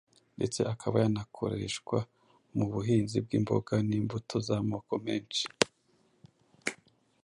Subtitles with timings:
[0.37, 1.97] ndetse akaba yanakoreshwa
[2.55, 5.43] mu buhinzi bw’imboga n’imbuto z’amoko menshi